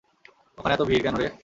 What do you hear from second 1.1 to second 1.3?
রে?